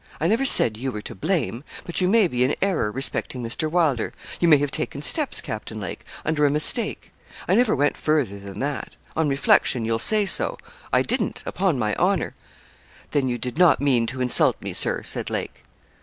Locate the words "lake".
5.79-6.03, 15.29-15.65